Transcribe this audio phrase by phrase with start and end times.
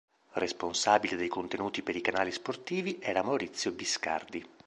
[0.33, 4.43] Responsabile dei contenuti per i canali sportivi era Maurizio Biscardi.